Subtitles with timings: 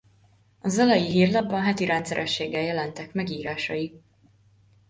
[0.59, 4.01] A Zalai Hírlapban heti rendszerességgel jelentek meg írásai.